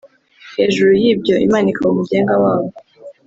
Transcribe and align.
hejuru 0.55 0.91
y’ibyo 1.01 1.33
Imana 1.45 1.67
ikaba 1.71 1.91
umugenga 1.93 2.33
w’abo 2.41 2.67